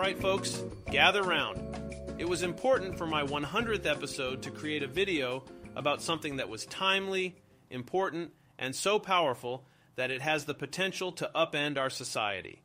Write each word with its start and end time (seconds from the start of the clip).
right, 0.00 0.18
folks, 0.18 0.62
gather 0.90 1.22
round. 1.22 1.60
It 2.16 2.26
was 2.26 2.42
important 2.42 2.96
for 2.96 3.06
my 3.06 3.22
100th 3.22 3.84
episode 3.84 4.40
to 4.42 4.50
create 4.50 4.82
a 4.82 4.86
video 4.86 5.44
about 5.76 6.00
something 6.00 6.36
that 6.36 6.48
was 6.48 6.64
timely, 6.64 7.36
important, 7.68 8.32
and 8.58 8.74
so 8.74 8.98
powerful 8.98 9.66
that 9.96 10.10
it 10.10 10.22
has 10.22 10.46
the 10.46 10.54
potential 10.54 11.12
to 11.12 11.30
upend 11.34 11.76
our 11.76 11.90
society. 11.90 12.62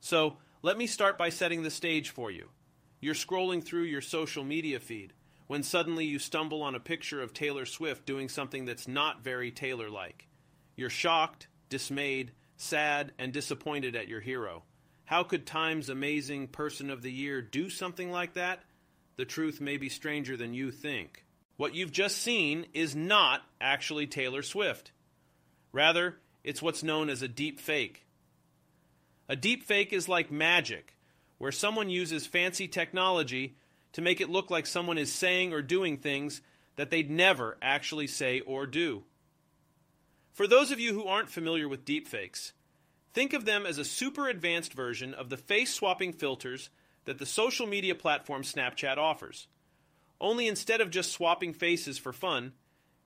So, 0.00 0.38
let 0.62 0.78
me 0.78 0.86
start 0.86 1.18
by 1.18 1.28
setting 1.28 1.62
the 1.62 1.70
stage 1.70 2.08
for 2.08 2.30
you. 2.30 2.48
You're 3.00 3.12
scrolling 3.12 3.62
through 3.62 3.82
your 3.82 4.00
social 4.00 4.42
media 4.42 4.80
feed 4.80 5.12
when 5.46 5.62
suddenly 5.62 6.06
you 6.06 6.18
stumble 6.18 6.62
on 6.62 6.74
a 6.74 6.80
picture 6.80 7.20
of 7.20 7.34
Taylor 7.34 7.66
Swift 7.66 8.06
doing 8.06 8.30
something 8.30 8.64
that's 8.64 8.88
not 8.88 9.22
very 9.22 9.50
Taylor 9.50 9.90
like. 9.90 10.26
You're 10.74 10.88
shocked, 10.88 11.48
dismayed, 11.68 12.32
sad, 12.56 13.12
and 13.18 13.30
disappointed 13.30 13.94
at 13.94 14.08
your 14.08 14.22
hero. 14.22 14.62
How 15.08 15.22
could 15.22 15.46
Time's 15.46 15.88
amazing 15.88 16.48
Person 16.48 16.90
of 16.90 17.00
the 17.00 17.10
Year 17.10 17.40
do 17.40 17.70
something 17.70 18.10
like 18.10 18.34
that? 18.34 18.60
The 19.16 19.24
truth 19.24 19.58
may 19.58 19.78
be 19.78 19.88
stranger 19.88 20.36
than 20.36 20.52
you 20.52 20.70
think. 20.70 21.24
What 21.56 21.74
you've 21.74 21.92
just 21.92 22.18
seen 22.18 22.66
is 22.74 22.94
not 22.94 23.40
actually 23.58 24.06
Taylor 24.06 24.42
Swift. 24.42 24.92
Rather, 25.72 26.16
it's 26.44 26.60
what's 26.60 26.82
known 26.82 27.08
as 27.08 27.22
a 27.22 27.26
deep 27.26 27.58
fake. 27.58 28.04
A 29.30 29.34
deep 29.34 29.64
fake 29.64 29.94
is 29.94 30.10
like 30.10 30.30
magic, 30.30 30.94
where 31.38 31.52
someone 31.52 31.88
uses 31.88 32.26
fancy 32.26 32.68
technology 32.68 33.56
to 33.94 34.02
make 34.02 34.20
it 34.20 34.28
look 34.28 34.50
like 34.50 34.66
someone 34.66 34.98
is 34.98 35.10
saying 35.10 35.54
or 35.54 35.62
doing 35.62 35.96
things 35.96 36.42
that 36.76 36.90
they'd 36.90 37.10
never 37.10 37.56
actually 37.62 38.08
say 38.08 38.40
or 38.40 38.66
do. 38.66 39.04
For 40.34 40.46
those 40.46 40.70
of 40.70 40.78
you 40.78 40.92
who 40.92 41.06
aren't 41.06 41.30
familiar 41.30 41.66
with 41.66 41.86
deepfakes, 41.86 42.52
think 43.12 43.32
of 43.32 43.44
them 43.44 43.66
as 43.66 43.78
a 43.78 43.84
super 43.84 44.28
advanced 44.28 44.72
version 44.72 45.14
of 45.14 45.30
the 45.30 45.36
face 45.36 45.72
swapping 45.72 46.12
filters 46.12 46.70
that 47.04 47.18
the 47.18 47.26
social 47.26 47.66
media 47.66 47.94
platform 47.94 48.42
Snapchat 48.42 48.98
offers. 48.98 49.46
Only 50.20 50.48
instead 50.48 50.80
of 50.80 50.90
just 50.90 51.12
swapping 51.12 51.52
faces 51.52 51.96
for 51.96 52.12
fun, 52.12 52.52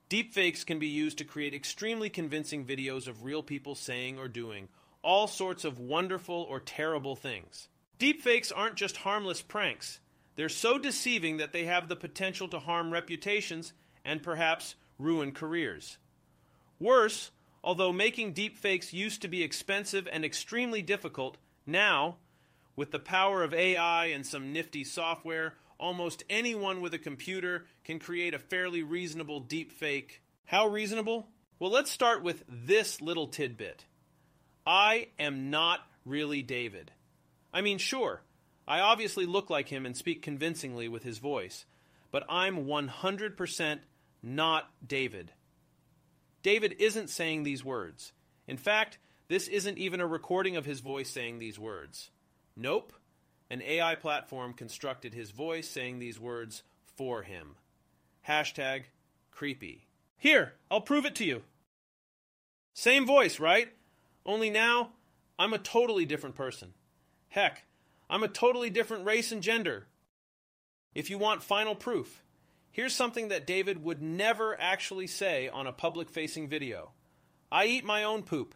deepfakes 0.09 0.65
can 0.65 0.79
be 0.79 0.87
used 0.87 1.17
to 1.19 1.23
create 1.23 1.53
extremely 1.53 2.09
convincing 2.09 2.65
videos 2.65 3.07
of 3.07 3.23
real 3.23 3.43
people 3.43 3.75
saying 3.75 4.17
or 4.17 4.27
doing 4.27 4.67
all 5.03 5.27
sorts 5.27 5.65
of 5.65 5.79
wonderful 5.79 6.47
or 6.49 6.59
terrible 6.59 7.15
things. 7.15 7.67
Deepfakes 7.99 8.51
aren't 8.55 8.75
just 8.75 8.97
harmless 8.97 9.41
pranks. 9.41 9.99
They're 10.35 10.49
so 10.49 10.77
deceiving 10.77 11.37
that 11.37 11.53
they 11.53 11.65
have 11.65 11.87
the 11.87 11.95
potential 11.95 12.47
to 12.49 12.59
harm 12.59 12.91
reputations 12.91 13.73
and 14.03 14.23
perhaps 14.23 14.75
ruin 14.97 15.31
careers. 15.31 15.97
Worse, 16.79 17.31
although 17.63 17.93
making 17.93 18.33
deepfakes 18.33 18.93
used 18.93 19.21
to 19.21 19.27
be 19.27 19.43
expensive 19.43 20.07
and 20.11 20.25
extremely 20.25 20.81
difficult, 20.81 21.37
now, 21.65 22.17
with 22.75 22.91
the 22.91 22.99
power 22.99 23.43
of 23.43 23.53
AI 23.53 24.07
and 24.07 24.25
some 24.25 24.51
nifty 24.51 24.83
software, 24.83 25.53
almost 25.79 26.23
anyone 26.29 26.81
with 26.81 26.93
a 26.93 26.99
computer 26.99 27.65
can 27.83 27.99
create 27.99 28.33
a 28.33 28.39
fairly 28.39 28.83
reasonable 28.83 29.41
deepfake. 29.41 30.19
How 30.45 30.67
reasonable? 30.67 31.29
Well, 31.59 31.71
let's 31.71 31.91
start 31.91 32.23
with 32.23 32.43
this 32.49 33.01
little 33.01 33.27
tidbit. 33.27 33.85
I 34.65 35.07
am 35.19 35.49
not 35.49 35.79
really 36.05 36.41
David. 36.41 36.91
I 37.53 37.61
mean, 37.61 37.77
sure, 37.77 38.21
I 38.67 38.79
obviously 38.79 39.25
look 39.25 39.49
like 39.49 39.69
him 39.69 39.85
and 39.85 39.95
speak 39.95 40.21
convincingly 40.21 40.87
with 40.87 41.03
his 41.03 41.19
voice, 41.19 41.65
but 42.11 42.25
I'm 42.29 42.65
100% 42.65 43.79
not 44.21 44.69
David. 44.85 45.31
David 46.43 46.75
isn't 46.77 47.09
saying 47.09 47.43
these 47.43 47.65
words. 47.65 48.11
In 48.47 48.57
fact, 48.57 48.99
this 49.29 49.47
isn't 49.47 49.77
even 49.77 50.01
a 50.01 50.07
recording 50.07 50.55
of 50.57 50.65
his 50.65 50.81
voice 50.81 51.09
saying 51.09 51.39
these 51.39 51.57
words. 51.57 52.11
Nope. 52.55 52.93
An 53.49 53.61
AI 53.61 53.95
platform 53.95 54.53
constructed 54.53 55.13
his 55.13 55.31
voice 55.31 55.67
saying 55.67 55.99
these 55.99 56.19
words 56.19 56.63
for 56.97 57.23
him. 57.23 57.55
Hashtag 58.27 58.83
creepy. 59.31 59.87
Here, 60.17 60.53
I'll 60.69 60.81
prove 60.81 61.05
it 61.05 61.15
to 61.15 61.25
you. 61.25 61.43
Same 62.73 63.05
voice, 63.05 63.39
right? 63.39 63.69
Only 64.25 64.49
now, 64.49 64.91
I'm 65.37 65.53
a 65.53 65.57
totally 65.57 66.05
different 66.05 66.35
person. 66.35 66.73
Heck, 67.29 67.65
I'm 68.09 68.23
a 68.23 68.27
totally 68.27 68.69
different 68.69 69.05
race 69.05 69.31
and 69.31 69.41
gender. 69.41 69.87
If 70.93 71.09
you 71.09 71.17
want 71.17 71.43
final 71.43 71.75
proof, 71.75 72.22
here's 72.73 72.93
something 72.93 73.29
that 73.29 73.47
David 73.47 73.81
would 73.81 74.01
never 74.01 74.59
actually 74.59 75.07
say 75.07 75.47
on 75.47 75.65
a 75.65 75.71
public 75.71 76.09
facing 76.09 76.49
video 76.49 76.91
I 77.49 77.65
eat 77.65 77.85
my 77.85 78.03
own 78.03 78.23
poop. 78.23 78.55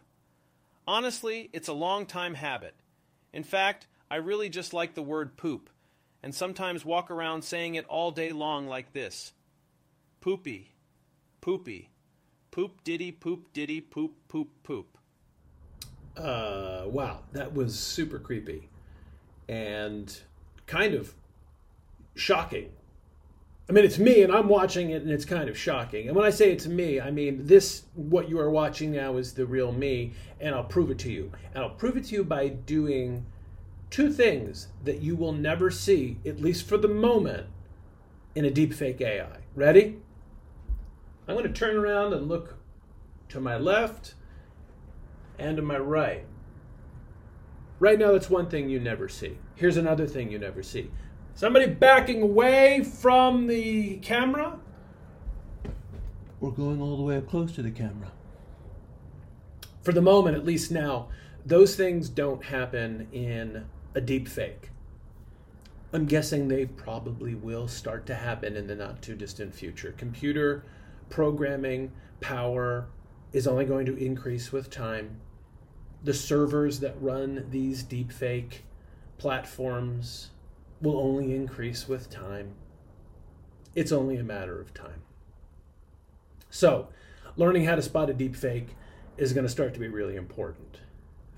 Honestly, 0.86 1.48
it's 1.52 1.68
a 1.68 1.72
long 1.72 2.04
time 2.04 2.34
habit. 2.34 2.74
In 3.32 3.44
fact, 3.44 3.86
I 4.10 4.16
really 4.16 4.48
just 4.48 4.74
like 4.74 4.94
the 4.94 5.02
word 5.02 5.36
poop, 5.36 5.70
and 6.22 6.34
sometimes 6.34 6.84
walk 6.84 7.10
around 7.10 7.42
saying 7.42 7.76
it 7.76 7.86
all 7.86 8.10
day 8.10 8.32
long 8.32 8.66
like 8.66 8.92
this 8.92 9.32
Poopy, 10.20 10.72
poopy, 11.40 11.90
poop 12.50 12.82
diddy, 12.82 13.12
poop 13.12 13.52
diddy, 13.52 13.80
poop, 13.80 14.14
poop, 14.26 14.48
poop. 14.64 14.98
Uh, 16.16 16.82
wow, 16.86 17.20
that 17.32 17.54
was 17.54 17.78
super 17.78 18.18
creepy 18.18 18.68
and 19.48 20.20
kind 20.66 20.94
of 20.94 21.14
shocking. 22.16 22.70
I 23.68 23.74
mean, 23.74 23.84
it's 23.84 23.98
me, 23.98 24.22
and 24.22 24.32
I'm 24.32 24.48
watching 24.48 24.90
it, 24.90 25.02
and 25.02 25.10
it's 25.10 25.26
kind 25.26 25.48
of 25.48 25.58
shocking. 25.58 26.06
And 26.06 26.16
when 26.16 26.24
I 26.24 26.30
say 26.30 26.50
it's 26.50 26.66
me, 26.66 27.00
I 27.00 27.10
mean 27.10 27.46
this. 27.46 27.82
What 27.94 28.28
you 28.30 28.40
are 28.40 28.50
watching 28.50 28.92
now 28.92 29.18
is 29.18 29.34
the 29.34 29.44
real 29.44 29.72
me, 29.72 30.14
and 30.40 30.54
I'll 30.54 30.64
prove 30.64 30.90
it 30.90 30.98
to 31.00 31.12
you. 31.12 31.30
And 31.54 31.62
I'll 31.62 31.70
prove 31.70 31.98
it 31.98 32.04
to 32.06 32.14
you 32.14 32.24
by 32.24 32.48
doing 32.48 33.26
two 33.90 34.10
things 34.10 34.68
that 34.84 35.02
you 35.02 35.16
will 35.16 35.32
never 35.32 35.70
see, 35.70 36.18
at 36.24 36.40
least 36.40 36.66
for 36.66 36.78
the 36.78 36.88
moment, 36.88 37.46
in 38.34 38.46
a 38.46 38.50
deepfake 38.50 39.02
AI. 39.02 39.38
Ready? 39.54 39.98
I'm 41.26 41.34
going 41.34 41.46
to 41.46 41.52
turn 41.52 41.76
around 41.76 42.14
and 42.14 42.26
look 42.26 42.56
to 43.28 43.38
my 43.38 43.58
left 43.58 44.14
and 45.38 45.58
to 45.58 45.62
my 45.62 45.76
right. 45.76 46.24
Right 47.78 47.98
now, 47.98 48.12
that's 48.12 48.30
one 48.30 48.48
thing 48.48 48.70
you 48.70 48.80
never 48.80 49.10
see. 49.10 49.36
Here's 49.56 49.76
another 49.76 50.06
thing 50.06 50.32
you 50.32 50.38
never 50.38 50.62
see 50.62 50.90
somebody 51.38 51.66
backing 51.66 52.20
away 52.20 52.82
from 52.82 53.46
the 53.46 53.96
camera 53.98 54.58
or 56.40 56.50
going 56.50 56.82
all 56.82 56.96
the 56.96 57.02
way 57.04 57.16
up 57.16 57.28
close 57.28 57.52
to 57.52 57.62
the 57.62 57.70
camera. 57.70 58.10
For 59.82 59.92
the 59.92 60.02
moment, 60.02 60.36
at 60.36 60.44
least 60.44 60.72
now, 60.72 61.10
those 61.46 61.76
things 61.76 62.08
don't 62.08 62.46
happen 62.46 63.06
in 63.12 63.66
a 63.94 64.00
deep 64.00 64.26
fake. 64.26 64.70
I'm 65.92 66.06
guessing 66.06 66.48
they 66.48 66.66
probably 66.66 67.36
will 67.36 67.68
start 67.68 68.04
to 68.06 68.16
happen 68.16 68.56
in 68.56 68.66
the 68.66 68.74
not 68.74 69.00
too 69.00 69.14
distant 69.14 69.54
future. 69.54 69.94
Computer 69.96 70.64
programming 71.08 71.92
power 72.20 72.88
is 73.32 73.46
only 73.46 73.64
going 73.64 73.86
to 73.86 73.96
increase 73.96 74.50
with 74.50 74.70
time 74.70 75.20
the 76.02 76.14
servers 76.14 76.80
that 76.80 77.00
run 77.00 77.46
these 77.48 77.84
deepfake 77.84 78.62
platforms 79.18 80.30
will 80.80 80.98
only 80.98 81.34
increase 81.34 81.88
with 81.88 82.10
time. 82.10 82.54
It's 83.74 83.92
only 83.92 84.16
a 84.16 84.24
matter 84.24 84.60
of 84.60 84.74
time. 84.74 85.02
So, 86.50 86.88
learning 87.36 87.64
how 87.64 87.76
to 87.76 87.82
spot 87.82 88.10
a 88.10 88.14
deepfake 88.14 88.68
is 89.16 89.32
going 89.32 89.44
to 89.44 89.50
start 89.50 89.74
to 89.74 89.80
be 89.80 89.88
really 89.88 90.16
important. 90.16 90.78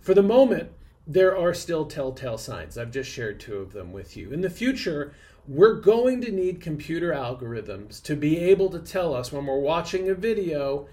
For 0.01 0.15
the 0.15 0.23
moment, 0.23 0.71
there 1.07 1.37
are 1.37 1.53
still 1.55 1.87
telltale 1.87 2.39
signs. 2.39 2.79
I've 2.79 2.91
just 2.91 3.11
shared 3.11 3.41
two 3.41 3.57
of 3.57 3.73
them 3.73 3.93
with 3.93 4.17
you. 4.17 4.33
In 4.33 4.43
the 4.43 4.51
future, 4.51 5.13
we're 5.49 5.75
going 5.75 6.21
to 6.21 6.31
need 6.31 6.61
computer 6.61 7.13
algorithms 7.13 8.03
to 8.05 8.15
be 8.15 8.39
able 8.39 8.71
to 8.71 8.79
tell 8.79 9.15
us 9.15 9.33
when 9.33 9.47
we're 9.47 9.59
watching 9.59 10.09
a 10.09 10.15
video 10.15 10.87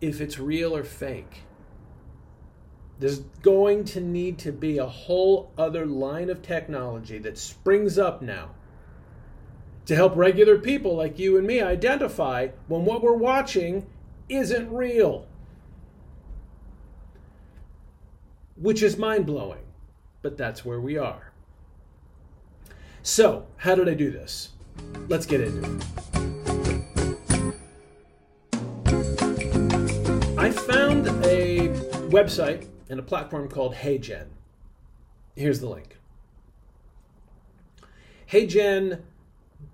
if 0.00 0.20
it's 0.20 0.38
real 0.38 0.74
or 0.74 0.84
fake. 0.84 1.42
There's 2.98 3.18
going 3.42 3.84
to 3.86 4.00
need 4.00 4.38
to 4.38 4.52
be 4.52 4.78
a 4.78 4.86
whole 4.86 5.52
other 5.58 5.84
line 5.84 6.30
of 6.30 6.40
technology 6.40 7.18
that 7.18 7.36
springs 7.36 7.98
up 7.98 8.22
now 8.22 8.50
to 9.84 9.94
help 9.94 10.16
regular 10.16 10.58
people 10.58 10.96
like 10.96 11.18
you 11.18 11.36
and 11.36 11.46
me 11.46 11.60
identify 11.60 12.48
when 12.68 12.84
what 12.84 13.02
we're 13.02 13.12
watching 13.12 13.86
isn't 14.28 14.72
real. 14.72 15.26
Which 18.56 18.82
is 18.82 18.96
mind 18.96 19.26
blowing, 19.26 19.64
but 20.22 20.38
that's 20.38 20.64
where 20.64 20.80
we 20.80 20.96
are. 20.96 21.32
So, 23.02 23.46
how 23.58 23.74
did 23.74 23.88
I 23.88 23.94
do 23.94 24.10
this? 24.10 24.50
Let's 25.08 25.26
get 25.26 25.42
into 25.42 25.76
it. 25.76 25.84
I 30.38 30.50
found 30.50 31.06
a 31.24 31.68
website 32.08 32.66
and 32.88 32.98
a 32.98 33.02
platform 33.02 33.48
called 33.48 33.74
HeyGen. 33.74 34.26
Here's 35.34 35.60
the 35.60 35.68
link. 35.68 35.98
HeyGen 38.30 39.02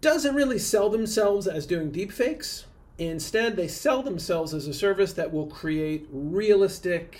doesn't 0.01 0.35
really 0.35 0.59
sell 0.59 0.91
themselves 0.91 1.47
as 1.47 1.67
doing 1.67 1.91
deepfakes. 1.91 2.65
Instead, 2.99 3.57
they 3.57 3.69
sell 3.69 4.03
themselves 4.03 4.53
as 4.55 4.67
a 4.67 4.75
service 4.75 5.13
that 5.15 5.33
will 5.33 5.47
create 5.47 6.07
realistic 6.13 7.19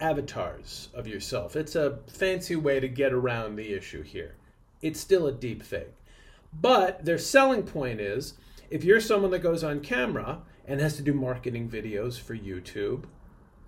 avatars 0.00 0.88
of 0.94 1.06
yourself. 1.06 1.56
It's 1.56 1.74
a 1.76 1.98
fancy 2.08 2.56
way 2.56 2.80
to 2.80 2.88
get 2.88 3.12
around 3.12 3.56
the 3.56 3.72
issue 3.72 4.02
here. 4.02 4.34
it's 4.82 5.00
still 5.00 5.28
a 5.28 5.32
deepfake. 5.32 5.92
But 6.52 7.04
their 7.04 7.18
selling 7.18 7.62
point 7.62 8.00
is 8.00 8.34
if 8.68 8.84
you're 8.84 9.00
someone 9.00 9.30
that 9.30 9.38
goes 9.38 9.62
on 9.64 9.80
camera 9.80 10.42
and 10.66 10.80
has 10.80 10.96
to 10.96 11.02
do 11.02 11.14
marketing 11.14 11.70
videos 11.70 12.20
for 12.20 12.36
YouTube, 12.36 13.04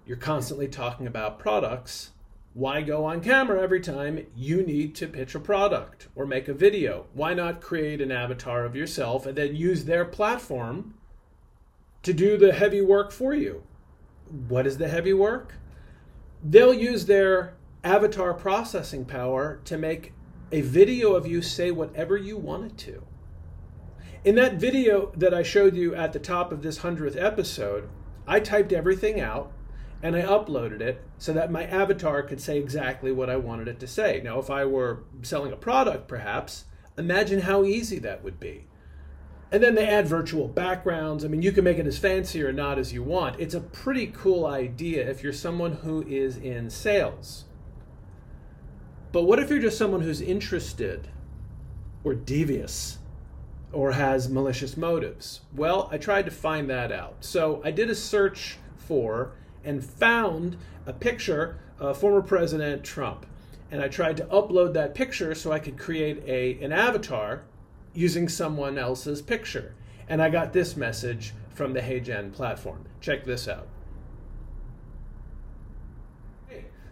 you're 0.07 0.17
constantly 0.17 0.69
talking 0.69 1.07
about 1.07 1.39
products. 1.39 2.11
Why 2.53 2.83
go 2.83 3.05
on 3.05 3.21
camera 3.21 3.61
every 3.61 3.81
time 3.81 4.27
you 4.37 4.63
need 4.63 4.95
to 4.97 5.09
pitch 5.09 5.35
a 5.35 5.41
product 5.41 6.09
or 6.15 6.27
make 6.27 6.47
a 6.47 6.55
video? 6.55 7.07
Why 7.13 7.35
not 7.35 7.61
create 7.61 8.01
an 8.01 8.13
avatar 8.13 8.65
of 8.65 8.77
yourself 8.77 9.27
and 9.27 9.37
then 9.37 9.57
use 9.57 9.85
their 9.85 10.05
platform 10.05 10.95
to 12.03 12.13
do 12.13 12.37
the 12.37 12.53
heavy 12.53 12.81
work 12.81 13.11
for 13.11 13.35
you? 13.35 13.65
What 14.49 14.67
is 14.67 14.79
the 14.79 14.89
heavy 14.89 15.13
work? 15.13 15.55
They'll 16.43 16.75
use 16.75 17.07
their 17.07 17.57
avatar 17.83 18.35
processing 18.35 19.05
power 19.05 19.61
to 19.65 19.77
make 19.77 20.13
a 20.53 20.61
video 20.61 21.15
of 21.15 21.27
you 21.27 21.43
say 21.43 21.71
whatever 21.71 22.17
you 22.17 22.37
want 22.37 22.67
it 22.67 22.79
to. 22.79 23.03
In 24.25 24.37
that 24.37 24.55
video 24.55 25.13
that 25.17 25.35
I 25.35 25.43
showed 25.43 25.75
you 25.75 25.95
at 25.95 26.13
the 26.13 26.19
top 26.19 26.53
of 26.53 26.63
this 26.63 26.79
100th 26.79 27.21
episode, 27.21 27.89
I 28.27 28.41
typed 28.41 28.73
everything 28.73 29.21
out 29.21 29.53
and 30.05 30.15
I 30.15 30.21
uploaded 30.21 30.83
it 30.83 31.03
so 31.17 31.33
that 31.33 31.51
my 31.51 31.65
avatar 31.65 32.23
could 32.23 32.39
say 32.39 32.59
exactly 32.59 33.11
what 33.11 33.31
I 33.31 33.37
wanted 33.37 33.69
it 33.69 33.81
to 33.81 33.87
say. 33.87 34.21
Now, 34.23 34.39
if 34.39 34.51
I 34.51 34.67
were 34.67 35.05
selling 35.23 35.51
a 35.51 35.57
product, 35.57 36.09
perhaps, 36.09 36.67
imagine 36.99 37.41
how 37.41 37.65
easy 37.65 37.99
that 38.01 38.23
would 38.23 38.39
be. 38.39 38.67
And 39.51 39.63
then 39.63 39.75
they 39.75 39.89
add 39.89 40.07
virtual 40.07 40.47
backgrounds. 40.47 41.25
I 41.25 41.29
mean, 41.29 41.41
you 41.41 41.53
can 41.53 41.65
make 41.65 41.79
it 41.79 41.87
as 41.87 41.97
fancy 41.97 42.43
or 42.43 42.53
not 42.53 42.79
as 42.79 42.93
you 42.93 43.03
want. 43.03 43.41
It's 43.41 43.55
a 43.55 43.63
pretty 43.63 44.09
cool 44.09 44.45
idea 44.45 45.09
if 45.09 45.23
you're 45.23 45.33
someone 45.33 45.77
who 45.77 46.03
is 46.03 46.37
in 46.37 46.69
sales. 46.69 47.45
But 49.11 49.23
what 49.23 49.39
if 49.39 49.49
you're 49.49 49.59
just 49.59 49.79
someone 49.79 50.03
who's 50.03 50.21
interested 50.21 51.09
or 52.03 52.15
devious 52.15 52.99
or 53.73 53.93
has 53.93 54.29
malicious 54.29 54.77
motives? 54.77 55.41
Well, 55.55 55.89
I 55.91 55.97
tried 55.97 56.27
to 56.27 56.31
find 56.31 56.69
that 56.69 56.93
out. 56.93 57.25
So 57.25 57.63
I 57.65 57.71
did 57.71 57.89
a 57.89 57.95
search 57.95 58.59
for 58.77 59.33
and 59.65 59.85
found 59.85 60.57
a 60.87 60.93
picture 60.93 61.59
of 61.79 61.99
former 61.99 62.23
President 62.23 62.85
Trump. 62.85 63.27
And 63.71 63.83
I 63.83 63.89
tried 63.89 64.17
to 64.19 64.25
upload 64.27 64.75
that 64.75 64.95
picture 64.95 65.35
so 65.35 65.51
I 65.51 65.59
could 65.59 65.79
create 65.79 66.23
a, 66.27 66.63
an 66.63 66.73
avatar 66.73 67.43
using 67.95 68.29
someone 68.29 68.79
else's 68.79 69.23
picture. 69.23 69.75
And 70.09 70.23
I 70.23 70.29
got 70.31 70.53
this 70.53 70.77
message 70.77 71.33
from 71.55 71.73
the 71.73 71.81
HeyGen 71.81 72.33
platform. 72.33 72.85
Check 73.01 73.25
this 73.25 73.49
out. 73.49 73.69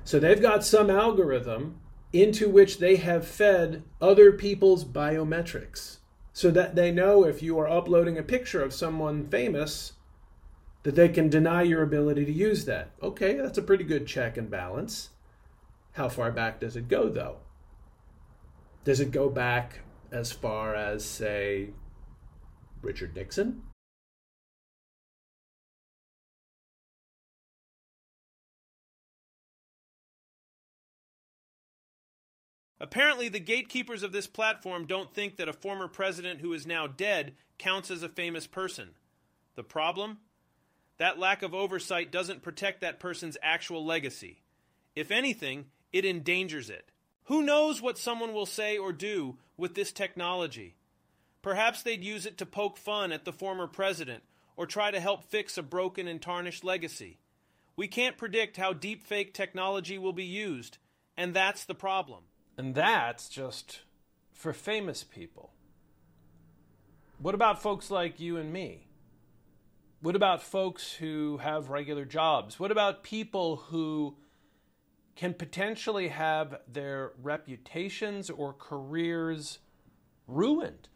So 0.04 0.18
they've 0.18 0.40
got 0.40 0.64
some 0.64 0.90
algorithm 0.90 1.78
into 2.12 2.48
which 2.48 2.78
they 2.78 2.96
have 2.96 3.26
fed 3.26 3.82
other 4.00 4.32
people's 4.32 4.84
biometrics 4.84 5.98
so 6.32 6.50
that 6.50 6.74
they 6.74 6.90
know 6.90 7.24
if 7.24 7.42
you 7.42 7.58
are 7.58 7.68
uploading 7.68 8.18
a 8.18 8.22
picture 8.22 8.62
of 8.62 8.74
someone 8.74 9.28
famous 9.28 9.92
that 10.82 10.94
they 10.94 11.08
can 11.08 11.28
deny 11.28 11.62
your 11.62 11.82
ability 11.82 12.24
to 12.24 12.32
use 12.32 12.64
that. 12.64 12.90
Okay, 13.02 13.34
that's 13.34 13.58
a 13.58 13.62
pretty 13.62 13.84
good 13.84 14.06
check 14.06 14.36
and 14.36 14.50
balance. 14.50 15.10
How 15.92 16.08
far 16.08 16.32
back 16.32 16.60
does 16.60 16.76
it 16.76 16.88
go 16.88 17.08
though? 17.08 17.38
Does 18.84 18.98
it 18.98 19.12
go 19.12 19.28
back 19.28 19.80
as 20.10 20.32
far 20.32 20.74
as 20.74 21.04
say 21.04 21.70
Richard 22.80 23.14
Nixon? 23.14 23.62
Apparently, 32.80 33.28
the 33.28 33.38
gatekeepers 33.38 34.02
of 34.02 34.10
this 34.10 34.26
platform 34.26 34.86
don't 34.86 35.14
think 35.14 35.36
that 35.36 35.48
a 35.48 35.52
former 35.52 35.86
president 35.86 36.40
who 36.40 36.52
is 36.52 36.66
now 36.66 36.88
dead 36.88 37.34
counts 37.56 37.92
as 37.92 38.02
a 38.02 38.08
famous 38.08 38.48
person. 38.48 38.90
The 39.54 39.62
problem? 39.62 40.18
That 41.02 41.18
lack 41.18 41.42
of 41.42 41.52
oversight 41.52 42.12
doesn't 42.12 42.44
protect 42.44 42.80
that 42.80 43.00
person's 43.00 43.36
actual 43.42 43.84
legacy. 43.84 44.40
If 44.94 45.10
anything, 45.10 45.64
it 45.92 46.04
endangers 46.04 46.70
it. 46.70 46.92
Who 47.24 47.42
knows 47.42 47.82
what 47.82 47.98
someone 47.98 48.32
will 48.32 48.46
say 48.46 48.78
or 48.78 48.92
do 48.92 49.36
with 49.56 49.74
this 49.74 49.90
technology? 49.90 50.76
Perhaps 51.42 51.82
they'd 51.82 52.04
use 52.04 52.24
it 52.24 52.38
to 52.38 52.46
poke 52.46 52.76
fun 52.76 53.10
at 53.10 53.24
the 53.24 53.32
former 53.32 53.66
president 53.66 54.22
or 54.56 54.64
try 54.64 54.92
to 54.92 55.00
help 55.00 55.24
fix 55.24 55.58
a 55.58 55.62
broken 55.64 56.06
and 56.06 56.22
tarnished 56.22 56.62
legacy. 56.62 57.18
We 57.74 57.88
can't 57.88 58.16
predict 58.16 58.56
how 58.56 58.72
deepfake 58.72 59.32
technology 59.32 59.98
will 59.98 60.12
be 60.12 60.22
used, 60.22 60.78
and 61.16 61.34
that's 61.34 61.64
the 61.64 61.74
problem. 61.74 62.26
And 62.56 62.76
that's 62.76 63.28
just 63.28 63.80
for 64.32 64.52
famous 64.52 65.02
people. 65.02 65.50
What 67.18 67.34
about 67.34 67.60
folks 67.60 67.90
like 67.90 68.20
you 68.20 68.36
and 68.36 68.52
me? 68.52 68.86
What 70.02 70.16
about 70.16 70.42
folks 70.42 70.94
who 70.94 71.36
have 71.36 71.70
regular 71.70 72.04
jobs? 72.04 72.58
What 72.58 72.72
about 72.72 73.04
people 73.04 73.54
who 73.54 74.16
can 75.14 75.32
potentially 75.32 76.08
have 76.08 76.58
their 76.66 77.12
reputations 77.22 78.28
or 78.28 78.52
careers 78.52 79.60
ruined 80.26 80.88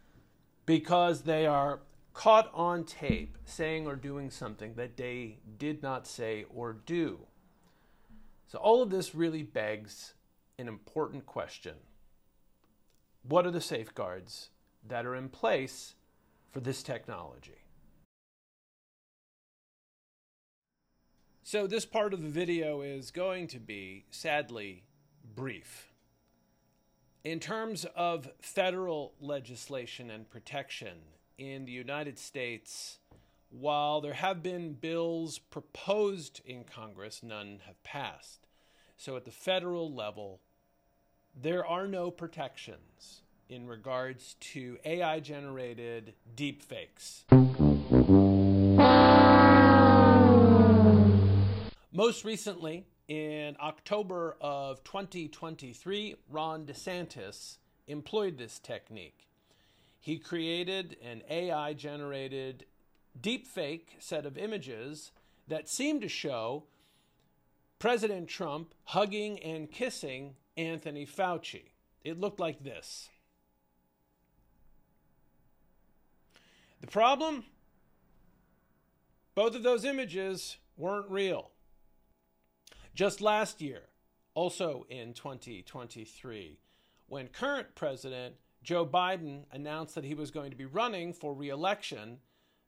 because 0.65 1.21
they 1.21 1.45
are 1.45 1.79
caught 2.13 2.51
on 2.53 2.83
tape 2.83 3.37
saying 3.45 3.87
or 3.87 3.95
doing 3.95 4.29
something 4.29 4.73
that 4.73 4.97
they 4.97 5.39
did 5.57 5.81
not 5.81 6.05
say 6.05 6.45
or 6.53 6.73
do? 6.73 7.19
So, 8.47 8.57
all 8.57 8.81
of 8.81 8.89
this 8.89 9.15
really 9.15 9.43
begs 9.43 10.15
an 10.59 10.67
important 10.67 11.25
question 11.25 11.75
What 13.23 13.45
are 13.45 13.51
the 13.51 13.61
safeguards 13.61 14.49
that 14.85 15.05
are 15.05 15.15
in 15.15 15.29
place 15.29 15.95
for 16.51 16.59
this 16.59 16.83
technology? 16.83 17.66
So, 21.49 21.65
this 21.65 21.85
part 21.85 22.13
of 22.13 22.21
the 22.21 22.27
video 22.27 22.81
is 22.81 23.09
going 23.09 23.47
to 23.47 23.57
be, 23.57 24.03
sadly, 24.09 24.83
brief. 25.33 25.93
In 27.23 27.39
terms 27.39 27.85
of 27.95 28.27
federal 28.41 29.13
legislation 29.21 30.11
and 30.11 30.29
protection 30.29 30.97
in 31.37 31.63
the 31.63 31.71
United 31.71 32.19
States, 32.19 32.99
while 33.49 34.01
there 34.01 34.15
have 34.15 34.43
been 34.43 34.73
bills 34.73 35.39
proposed 35.39 36.41
in 36.43 36.65
Congress, 36.65 37.21
none 37.23 37.59
have 37.65 37.81
passed. 37.81 38.49
So, 38.97 39.15
at 39.15 39.23
the 39.23 39.31
federal 39.31 39.89
level, 39.89 40.41
there 41.33 41.65
are 41.65 41.87
no 41.87 42.11
protections 42.11 43.21
in 43.47 43.67
regards 43.67 44.35
to 44.51 44.79
AI 44.83 45.21
generated 45.21 46.13
deepfakes. 46.35 47.23
Most 51.97 52.23
recently, 52.25 52.85
in 53.07 53.57
October 53.59 54.37
of 54.39 54.83
2023, 54.83 56.13
Ron 56.29 56.63
DeSantis 56.63 57.57
employed 57.87 58.37
this 58.37 58.59
technique. 58.59 59.25
He 59.99 60.19
created 60.19 60.97
an 61.03 61.23
AI 61.27 61.73
generated 61.73 62.67
deepfake 63.19 63.95
set 63.97 64.27
of 64.27 64.37
images 64.37 65.11
that 65.47 65.67
seemed 65.67 66.01
to 66.01 66.07
show 66.07 66.65
President 67.79 68.27
Trump 68.27 68.75
hugging 68.83 69.39
and 69.39 69.71
kissing 69.71 70.35
Anthony 70.55 71.03
Fauci. 71.03 71.71
It 72.03 72.19
looked 72.19 72.39
like 72.39 72.63
this. 72.63 73.09
The 76.79 76.85
problem? 76.85 77.45
Both 79.33 79.55
of 79.55 79.63
those 79.63 79.83
images 79.83 80.57
weren't 80.77 81.09
real. 81.09 81.49
Just 82.97 83.21
last 83.21 83.61
year, 83.61 83.83
also 84.33 84.87
in 84.89 85.13
2023, 85.13 86.57
when 87.05 87.27
current 87.27 87.75
President 87.75 88.33
Joe 88.63 88.87
Biden 88.87 89.43
announced 89.51 89.93
that 89.93 90.03
he 90.03 90.15
was 90.15 90.31
going 90.31 90.49
to 90.49 90.57
be 90.57 90.65
running 90.65 91.13
for 91.13 91.35
re 91.35 91.49
election, 91.49 92.17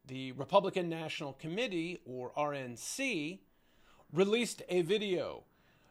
the 0.06 0.34
Republican 0.34 0.88
National 0.88 1.34
Committee, 1.34 1.98
or 2.06 2.32
RNC, 2.38 3.40
released 4.14 4.62
a 4.70 4.84
video 4.84 5.46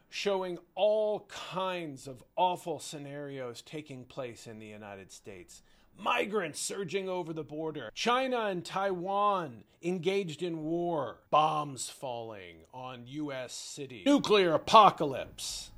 showing 0.07 0.57
all 0.73 1.27
kinds 1.27 2.07
of 2.07 2.23
awful 2.37 2.79
scenarios 2.79 3.61
taking 3.61 4.05
place 4.05 4.47
in 4.47 4.57
the 4.57 4.67
United 4.67 5.11
States. 5.11 5.63
Migrants 5.99 6.61
surging 6.61 7.09
over 7.09 7.33
the 7.33 7.43
border, 7.43 7.91
China 7.93 8.45
and 8.45 8.63
Taiwan 8.63 9.63
engaged 9.83 10.41
in 10.41 10.63
war, 10.63 11.17
bombs 11.29 11.89
falling 11.89 12.57
on 12.73 13.03
U.S. 13.05 13.53
cities, 13.53 14.05
nuclear 14.05 14.53
apocalypse. 14.53 15.71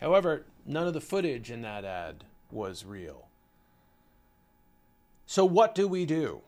However, 0.00 0.44
none 0.66 0.86
of 0.86 0.94
the 0.94 1.00
footage 1.00 1.50
in 1.50 1.62
that 1.62 1.84
ad 1.84 2.24
was 2.50 2.84
real. 2.84 3.28
So, 5.26 5.44
what 5.44 5.74
do 5.74 5.86
we 5.88 6.06
do? 6.06 6.40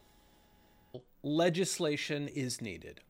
Legislation 1.23 2.29
is 2.29 2.61
needed. 2.61 3.01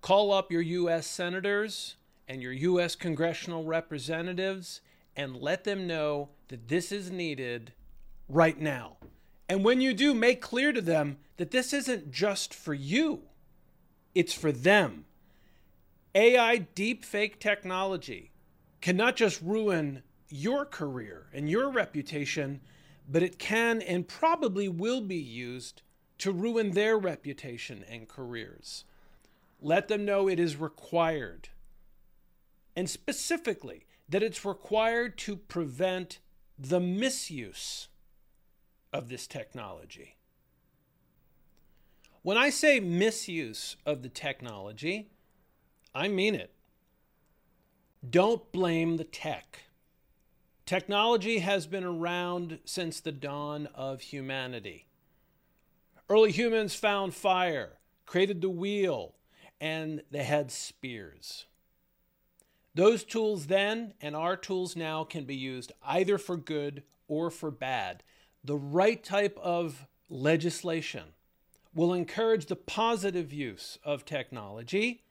Call 0.00 0.32
up 0.32 0.52
your 0.52 0.62
U.S. 0.62 1.06
senators 1.06 1.96
and 2.28 2.42
your 2.42 2.52
U.S. 2.52 2.94
congressional 2.94 3.64
representatives 3.64 4.80
and 5.16 5.36
let 5.36 5.64
them 5.64 5.86
know 5.86 6.30
that 6.48 6.68
this 6.68 6.92
is 6.92 7.10
needed 7.10 7.72
right 8.32 8.58
now. 8.58 8.96
And 9.48 9.64
when 9.64 9.80
you 9.80 9.92
do, 9.92 10.14
make 10.14 10.40
clear 10.40 10.72
to 10.72 10.80
them 10.80 11.18
that 11.36 11.50
this 11.50 11.72
isn't 11.72 12.10
just 12.10 12.54
for 12.54 12.74
you, 12.74 13.22
it's 14.14 14.32
for 14.32 14.50
them. 14.50 15.04
AI 16.14 16.66
deepfake 16.74 17.38
technology 17.38 18.32
can 18.80 18.96
not 18.96 19.16
just 19.16 19.40
ruin 19.40 20.02
your 20.28 20.64
career 20.64 21.26
and 21.32 21.48
your 21.48 21.70
reputation, 21.70 22.60
but 23.08 23.22
it 23.22 23.38
can 23.38 23.80
and 23.82 24.08
probably 24.08 24.68
will 24.68 25.00
be 25.00 25.16
used 25.16 25.82
to 26.18 26.32
ruin 26.32 26.72
their 26.72 26.98
reputation 26.98 27.84
and 27.88 28.08
careers. 28.08 28.84
Let 29.60 29.88
them 29.88 30.04
know 30.04 30.28
it 30.28 30.40
is 30.40 30.56
required. 30.56 31.48
And 32.76 32.88
specifically, 32.88 33.86
that 34.08 34.22
it's 34.22 34.44
required 34.44 35.16
to 35.18 35.36
prevent 35.36 36.18
the 36.58 36.80
misuse 36.80 37.88
of 38.92 39.08
this 39.08 39.26
technology. 39.26 40.16
When 42.22 42.36
I 42.36 42.50
say 42.50 42.78
misuse 42.78 43.76
of 43.84 44.02
the 44.02 44.08
technology, 44.08 45.10
I 45.94 46.08
mean 46.08 46.34
it. 46.34 46.52
Don't 48.08 48.50
blame 48.52 48.96
the 48.96 49.04
tech. 49.04 49.62
Technology 50.66 51.40
has 51.40 51.66
been 51.66 51.84
around 51.84 52.60
since 52.64 53.00
the 53.00 53.12
dawn 53.12 53.68
of 53.74 54.00
humanity. 54.00 54.86
Early 56.08 56.30
humans 56.30 56.74
found 56.74 57.14
fire, 57.14 57.78
created 58.06 58.40
the 58.40 58.50
wheel, 58.50 59.14
and 59.60 60.02
they 60.10 60.24
had 60.24 60.50
spears. 60.50 61.46
Those 62.74 63.04
tools 63.04 63.46
then 63.46 63.94
and 64.00 64.16
our 64.16 64.36
tools 64.36 64.76
now 64.76 65.04
can 65.04 65.24
be 65.24 65.36
used 65.36 65.72
either 65.82 66.18
for 66.18 66.36
good 66.36 66.84
or 67.06 67.30
for 67.30 67.50
bad. 67.50 68.02
The 68.44 68.56
right 68.56 69.02
type 69.02 69.38
of 69.40 69.86
legislation 70.08 71.04
will 71.74 71.94
encourage 71.94 72.46
the 72.46 72.56
positive 72.56 73.32
use 73.32 73.78
of 73.84 74.04
technology 74.04 75.04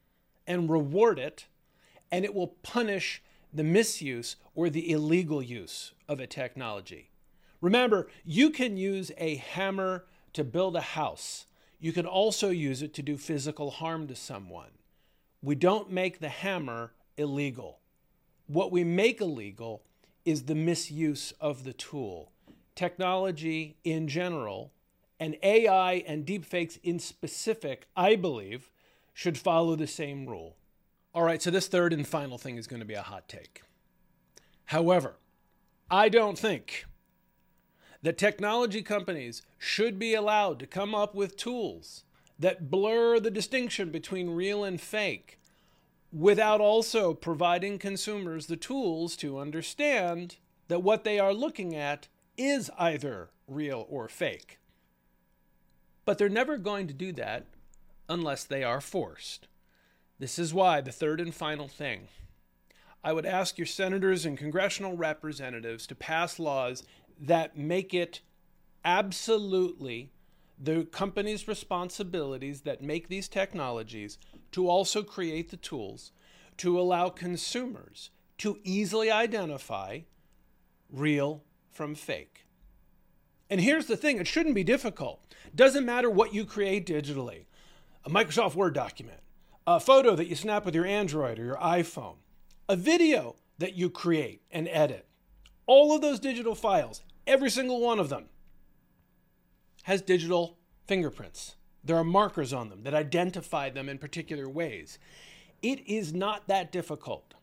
and 0.45 0.69
reward 0.69 1.17
it, 1.17 1.47
and 2.11 2.25
it 2.25 2.33
will 2.33 2.55
punish 2.61 3.23
the 3.53 3.63
misuse 3.63 4.35
or 4.53 4.69
the 4.69 4.91
illegal 4.91 5.41
use 5.41 5.93
of 6.07 6.19
a 6.19 6.27
technology. 6.27 7.09
Remember, 7.61 8.07
you 8.25 8.49
can 8.49 8.75
use 8.75 9.11
a 9.17 9.35
hammer 9.35 10.05
to 10.33 10.43
build 10.43 10.75
a 10.75 10.81
house. 10.81 11.45
You 11.79 11.93
can 11.93 12.05
also 12.05 12.49
use 12.49 12.81
it 12.81 12.93
to 12.95 13.01
do 13.01 13.17
physical 13.17 13.71
harm 13.71 14.07
to 14.07 14.15
someone. 14.15 14.71
We 15.41 15.55
don't 15.55 15.91
make 15.91 16.19
the 16.19 16.29
hammer 16.29 16.93
illegal. 17.17 17.79
What 18.47 18.71
we 18.71 18.83
make 18.83 19.21
illegal 19.21 19.83
is 20.25 20.43
the 20.43 20.55
misuse 20.55 21.33
of 21.39 21.63
the 21.63 21.73
tool. 21.73 22.31
Technology 22.75 23.77
in 23.83 24.07
general, 24.07 24.71
and 25.19 25.37
AI 25.43 26.03
and 26.07 26.25
deepfakes 26.25 26.79
in 26.83 26.99
specific, 26.99 27.87
I 27.95 28.15
believe, 28.15 28.71
should 29.13 29.37
follow 29.37 29.75
the 29.75 29.87
same 29.87 30.25
rule. 30.25 30.55
All 31.13 31.23
right, 31.23 31.41
so 31.41 31.51
this 31.51 31.67
third 31.67 31.93
and 31.93 32.07
final 32.07 32.37
thing 32.37 32.57
is 32.57 32.67
going 32.67 32.79
to 32.79 32.85
be 32.85 32.93
a 32.93 33.01
hot 33.01 33.27
take. 33.27 33.61
However, 34.65 35.15
I 35.89 36.07
don't 36.07 36.39
think 36.39 36.85
that 38.01 38.17
technology 38.17 38.81
companies 38.81 39.41
should 39.57 39.99
be 39.99 40.13
allowed 40.13 40.59
to 40.59 40.65
come 40.65 40.95
up 40.95 41.13
with 41.13 41.37
tools 41.37 42.05
that 42.39 42.71
blur 42.71 43.19
the 43.19 43.29
distinction 43.29 43.91
between 43.91 44.31
real 44.31 44.63
and 44.63 44.81
fake 44.81 45.39
without 46.11 46.59
also 46.59 47.13
providing 47.13 47.77
consumers 47.77 48.47
the 48.47 48.57
tools 48.57 49.15
to 49.17 49.37
understand 49.37 50.37
that 50.67 50.81
what 50.81 51.03
they 51.03 51.19
are 51.19 51.33
looking 51.33 51.75
at 51.75 52.07
is 52.37 52.69
either 52.77 53.29
real 53.47 53.85
or 53.89 54.07
fake. 54.07 54.59
But 56.05 56.17
they're 56.17 56.29
never 56.29 56.57
going 56.57 56.87
to 56.87 56.93
do 56.93 57.11
that 57.13 57.45
unless 58.09 58.43
they 58.43 58.63
are 58.63 58.81
forced. 58.81 59.47
This 60.19 60.37
is 60.37 60.53
why 60.53 60.81
the 60.81 60.91
third 60.91 61.19
and 61.19 61.33
final 61.33 61.67
thing 61.67 62.07
I 63.03 63.13
would 63.13 63.25
ask 63.25 63.57
your 63.57 63.65
senators 63.65 64.25
and 64.25 64.37
congressional 64.37 64.95
representatives 64.95 65.87
to 65.87 65.95
pass 65.95 66.37
laws 66.37 66.83
that 67.19 67.57
make 67.57 67.93
it 67.93 68.21
absolutely 68.85 70.11
the 70.59 70.85
company's 70.85 71.47
responsibilities 71.47 72.61
that 72.61 72.83
make 72.83 73.07
these 73.07 73.27
technologies 73.27 74.19
to 74.51 74.67
also 74.67 75.01
create 75.01 75.49
the 75.49 75.57
tools 75.57 76.11
to 76.57 76.79
allow 76.79 77.09
consumers 77.09 78.11
to 78.37 78.59
easily 78.63 79.09
identify 79.09 80.01
real 80.91 81.43
from 81.71 81.95
fake. 81.95 82.45
And 83.49 83.59
here's 83.59 83.87
the 83.87 83.97
thing 83.97 84.17
it 84.17 84.27
shouldn't 84.27 84.55
be 84.55 84.63
difficult. 84.63 85.25
Doesn't 85.53 85.85
matter 85.85 86.09
what 86.09 86.33
you 86.33 86.45
create 86.45 86.85
digitally 86.85 87.45
a 88.03 88.09
Microsoft 88.09 88.55
Word 88.55 88.73
document, 88.73 89.19
a 89.67 89.79
photo 89.79 90.15
that 90.15 90.27
you 90.27 90.35
snap 90.35 90.65
with 90.65 90.73
your 90.73 90.85
Android 90.85 91.37
or 91.37 91.45
your 91.45 91.57
iPhone, 91.57 92.15
a 92.67 92.75
video 92.75 93.35
that 93.59 93.75
you 93.75 93.89
create 93.89 94.41
and 94.49 94.67
edit. 94.69 95.05
All 95.67 95.93
of 95.93 96.01
those 96.01 96.19
digital 96.19 96.55
files, 96.55 97.03
every 97.27 97.49
single 97.49 97.79
one 97.79 97.99
of 97.99 98.09
them, 98.09 98.25
has 99.83 100.01
digital 100.01 100.57
fingerprints. 100.87 101.55
There 101.83 101.97
are 101.97 102.03
markers 102.03 102.53
on 102.53 102.69
them 102.69 102.83
that 102.83 102.93
identify 102.93 103.69
them 103.69 103.87
in 103.89 103.97
particular 103.97 104.49
ways. 104.49 104.97
It 105.61 105.87
is 105.87 106.13
not 106.13 106.47
that 106.47 106.71
difficult. 106.71 107.33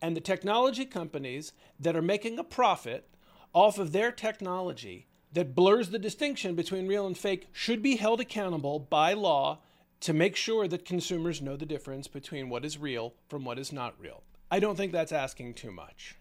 And 0.00 0.16
the 0.16 0.20
technology 0.20 0.84
companies 0.84 1.52
that 1.78 1.94
are 1.94 2.02
making 2.02 2.38
a 2.38 2.44
profit 2.44 3.08
off 3.52 3.78
of 3.78 3.92
their 3.92 4.12
technology 4.12 5.06
that 5.32 5.54
blurs 5.54 5.90
the 5.90 5.98
distinction 5.98 6.54
between 6.54 6.86
real 6.86 7.06
and 7.06 7.16
fake 7.16 7.48
should 7.52 7.82
be 7.82 7.96
held 7.96 8.20
accountable 8.20 8.78
by 8.78 9.12
law 9.12 9.58
to 10.00 10.12
make 10.12 10.36
sure 10.36 10.66
that 10.68 10.84
consumers 10.84 11.40
know 11.40 11.56
the 11.56 11.66
difference 11.66 12.08
between 12.08 12.48
what 12.48 12.64
is 12.64 12.76
real 12.76 13.14
from 13.28 13.44
what 13.44 13.58
is 13.58 13.72
not 13.72 13.94
real. 13.98 14.22
I 14.50 14.60
don't 14.60 14.76
think 14.76 14.92
that's 14.92 15.12
asking 15.12 15.54
too 15.54 15.70
much. 15.70 16.16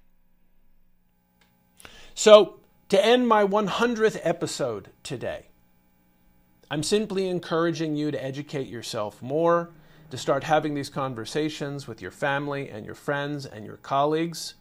So, 2.14 2.60
to 2.90 3.04
end 3.04 3.28
my 3.28 3.44
100th 3.44 4.20
episode 4.24 4.90
today, 5.02 5.48
I'm 6.70 6.84
simply 6.84 7.28
encouraging 7.28 7.96
you 7.96 8.12
to 8.12 8.24
educate 8.24 8.68
yourself 8.68 9.22
more, 9.22 9.72
to 10.10 10.18
start 10.18 10.44
having 10.44 10.74
these 10.74 10.90
conversations 10.90 11.88
with 11.88 12.02
your 12.02 12.12
family 12.12 12.70
and 12.70 12.86
your 12.86 12.96
friends 12.96 13.46
and 13.46 13.66
your 13.66 13.78
colleagues, 13.78 14.56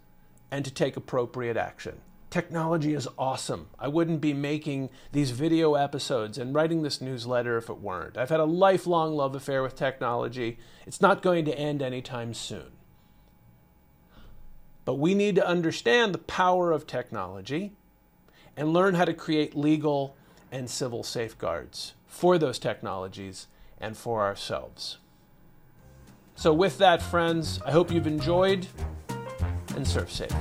and 0.50 0.65
to 0.65 0.71
take 0.73 0.97
appropriate 0.97 1.57
action. 1.57 2.00
Technology 2.31 2.95
is 2.95 3.09
awesome. 3.19 3.71
I 3.77 3.89
wouldn't 3.89 4.21
be 4.21 4.33
making 4.33 4.91
these 5.11 5.33
video 5.33 5.75
episodes 5.75 6.39
and 6.39 6.55
writing 6.55 6.83
this 6.83 7.01
newsletter 7.01 7.57
if 7.57 7.69
it 7.69 7.81
weren't. 7.81 8.17
I've 8.17 8.29
had 8.29 8.39
a 8.39 8.45
lifelong 8.45 9.15
love 9.15 9.35
affair 9.35 9.65
with 9.65 9.75
technology. 9.75 10.57
It's 10.87 11.01
not 11.01 11.23
going 11.23 11.45
to 11.47 11.59
end 11.59 11.83
anytime 11.83 12.33
soon. 12.33 12.71
But 14.85 14.95
we 14.95 15.13
need 15.15 15.35
to 15.35 15.47
understand 15.47 16.15
the 16.15 16.19
power 16.19 16.71
of 16.71 16.87
technology 16.87 17.73
and 18.57 18.73
learn 18.73 18.95
how 18.95 19.07
to 19.07 19.15
create 19.15 19.57
legal 19.57 20.17
and 20.53 20.71
civil 20.71 21.03
safeguards 21.03 21.95
for 22.07 22.39
those 22.39 22.61
technologies 22.61 23.49
and 23.81 23.97
for 23.97 24.23
ourselves. 24.23 24.99
So, 26.37 26.53
with 26.53 26.79
that, 26.79 27.03
friends, 27.03 27.61
I 27.67 27.73
hope 27.73 27.91
you've 27.91 28.07
enjoyed 28.07 28.69
and 29.75 29.87
surf 29.87 30.11
safe. 30.11 30.35